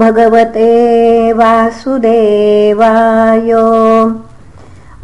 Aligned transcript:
भगवते 0.00 1.32
वासुदेवाय। 1.32 3.52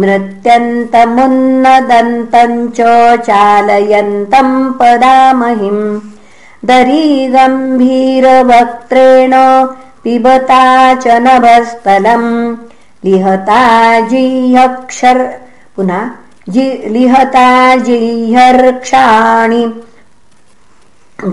मृत्यन्तमुन्नदन्तम् 0.03 2.59
च 2.77 2.79
चालयन्तम् 3.27 4.57
पदामहिम् 4.81 5.85
दरीगम्भीरवक्त्रेण 6.71 9.35
पिबता 10.05 10.65
च 10.95 11.05
नभस्थलम् 11.27 12.31
लिहता 13.05 13.61
जिह्यक्षर 14.09 15.19
पुनः 15.77 16.11
लिहता 16.95 17.49
जिह्यर्क्षाणि 17.87 19.65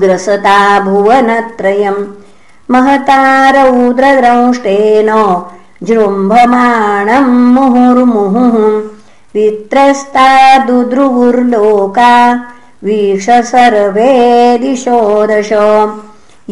ग्रसता 0.01 0.57
भुवनत्रयम् 0.79 2.05
महता 2.71 3.19
रौद्रद्रंष्टेन 3.55 5.09
जृम्भमाणम् 5.83 7.35
मुहुर्मुहुः। 7.55 8.57
वित्रस्ता 9.35 10.29
दुद्रुवुर्लोका 10.65 12.13
वीक्ष 12.83 13.29
सर्वे 13.51 14.13
दिशो 14.57 14.99
दश 15.27 15.51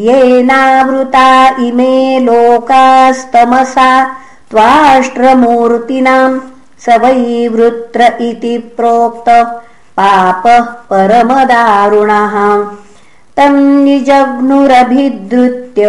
येनावृता 0.06 1.28
इमे 1.68 2.20
लोकास्तमसा 2.26 3.90
त्वाष्ट्रमूर्तिनाम् 4.52 6.40
स 6.86 6.90
वै 6.90 7.48
वृत्र 7.48 8.18
इति 8.22 8.74
प्रोक्त। 8.78 9.62
पापः 10.00 10.60
परमदारुणः। 10.60 12.66
तम् 13.38 13.84
निजग्नुरभिद्रुत्य 13.84 15.86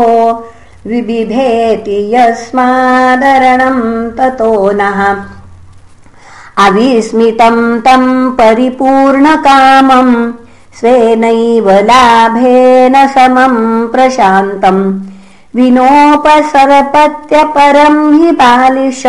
विबिभेति 0.86 2.14
यस्मादरणम् 2.14 4.18
ततो 4.18 4.72
नः 4.72 5.16
अविस्मितम् 6.58 7.80
तम् 7.80 8.30
परिपूर्णकामम् 8.30 10.32
स्वेनैव 10.78 11.70
लाभेन 11.70 13.08
समम् 13.08 13.88
प्रशान्तम् 13.88 15.00
विनोपसरपत्यपरम् 15.56 18.14
हि 18.14 18.30
बालिश। 18.30 19.06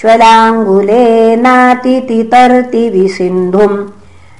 श्वलाङ्गुलेनातितितर्ति 0.00 2.90
विसिन्धुम् 2.90 3.86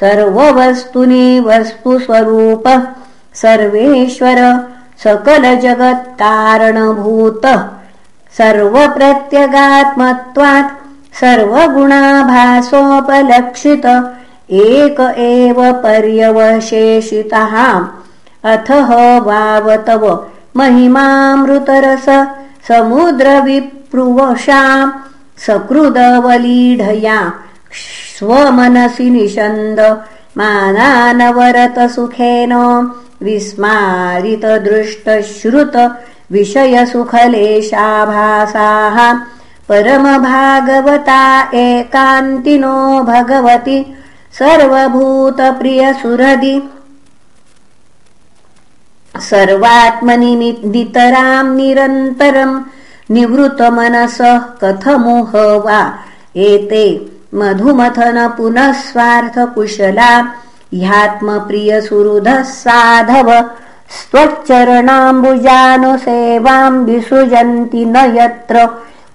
सर्ववस्तुनि 0.00 1.26
वस्तुस्वरूपः 1.40 2.80
सर्वेश्वर 3.34 4.40
सकलजगत्कारणभूतः 5.04 7.60
सर्वप्रत्यगात्मत्वात् 8.38 10.72
सर्वगुणाभासोपलक्षित 11.20 13.86
एक 14.50 14.98
एव 15.18 15.58
पर्यवशेषितः। 15.84 17.54
अथः 18.52 18.90
वावतव 19.28 20.04
महिमामृतरस 20.56 22.08
समुद्रविप्रुवशाम् 22.68 24.92
सकृदवलीढया 25.46 27.18
स्वमनसि 27.72 29.10
निषन्द 29.10 30.04
मानानवरतसुखेन 30.38 32.52
विस्मारितदृष्टश्रुत 33.22 35.76
विषयसुखलेशाभासाः 36.32 39.14
परमभागवता 39.68 41.50
एकान्तिनो 41.54 43.02
भगवति 43.02 43.96
सर्वभूतप्रियसुरदि। 44.38 46.62
सर्वात्मनिमिदितराम् 49.20 51.56
निरन्तरम् 51.56 52.62
निवृतमनसः 53.10 54.38
कथमुह 54.38 55.36
वा 55.36 55.98
एते 56.36 57.15
मधुमथन 57.34 58.18
पुनः 58.36 58.72
स्वार्थकुशला 58.82 60.10
ह्यात्मप्रियसुहृदः 60.74 62.42
साधव 62.50 63.30
स्वच्चरणाम्बुजानुसेवाम् 63.98 66.84
विसृजन्ति 66.86 67.82
न 67.94 67.96
यत्र 68.16 68.56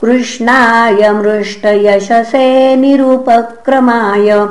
कृष्णाय 0.00 1.10
मृष्टयशसे 1.10 2.76
निरुपक्रमाय। 2.76 4.48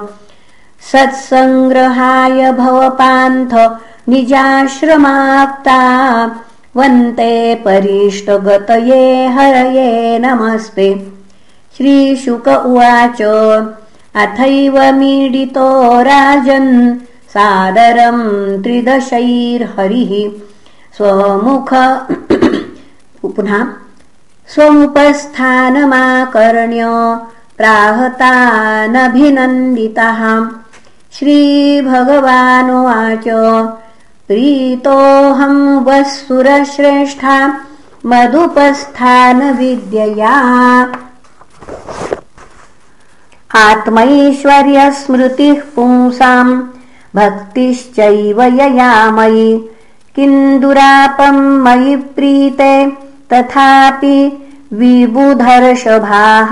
सत्सङ्ग्रहाय 0.92 2.52
भवपान्थ 2.52 3.72
निजाश्रमाप्ता 4.10 5.80
वन्ते 6.78 7.56
परिष्टगतये 7.56 9.28
हरये 9.28 10.20
नमस्ते। 10.20 11.14
श्रीशुक 11.78 12.48
उवाच 12.48 13.22
अथैव 14.16 14.96
मीडितो 14.96 16.02
राजन् 16.02 16.96
सादरम् 17.30 18.64
त्रिदशैर्हरिः। 18.64 20.42
स्वमुख 20.98 21.74
पुनः 23.22 23.68
स्वमुपस्थानमाकर्ण्य 24.48 26.86
प्राहतानभिनन्दितः। 27.58 30.50
श्रीभगवानुवाच 31.14 33.28
प्रीतोऽहम् 34.32 35.86
वः 35.86 36.04
मदुपस्थानविद्यया। 38.06 40.36
आत्मैश्वर्यस्मृतिः 43.56 45.62
पुंसाम् 45.76 46.62
भक्तिश्चैव 47.16 48.42
ययामयि। 48.42 49.70
किन्दुरापम् 50.16 51.64
मयि 51.64 51.96
प्रीते 51.96 52.92
तथापि 53.34 54.48
विबुधर्षभाः। 54.74 56.52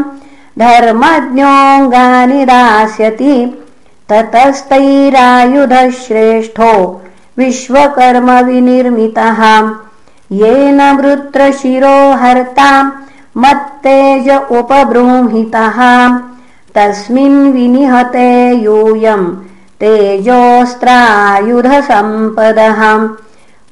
धर्मज्ञोऽङ्गानि 0.62 2.42
दास्यति 2.50 3.36
ततस्तैरायुधश्रेष्ठो 4.10 6.72
विश्वकर्मविनिर्मितः 7.38 9.40
येन 10.40 10.80
वृत्रशिरो 10.96 11.96
हर्ता 12.20 12.70
मत्तेज 13.42 14.26
उपबृंहितः। 14.58 15.78
तस्मिन् 16.74 17.52
विनिहते 17.52 18.30
यूयम् 18.64 19.26
तेजोऽस्त्रायुधसम्पदः 19.80 22.80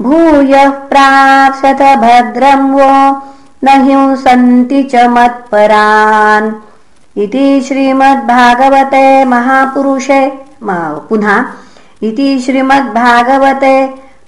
भूयः 0.00 0.70
प्राप्स्यथ 0.90 1.82
भद्रम् 2.04 2.72
वो 2.74 2.92
न 3.64 3.66
हिंसन्ति 3.86 4.80
च 4.92 4.94
मत्परान्। 5.14 6.46
इति 7.22 7.46
श्रीमद्भागवते 7.66 9.06
महापुरुषे 9.32 10.22
पुनः 10.64 11.30
इति 12.08 12.28
श्रीमद्भागवते 12.44 13.74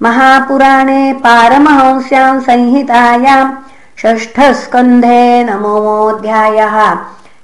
महापुराणे 0.02 1.12
पारमहंस्याम् 1.12 2.40
संहितायाम् 2.40 3.54
षष्ठस्कन्धे 4.00 5.44
नमोऽध्यायः। 5.44 6.94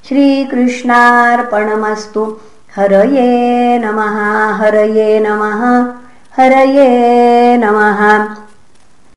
श्रीकृष्णार्पणमस्तु। 0.08 2.36
हरये 2.76 3.78
नमः 3.78 4.54
हरये 4.54 5.20
नमः 5.20 5.92
हरये 6.36 7.56
नमः 7.56 8.28